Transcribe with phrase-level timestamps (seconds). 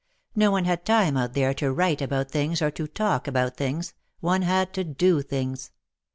[0.35, 3.93] No one had time out there to write about things or to talk about things,—
[4.29, 5.69] one had to do things.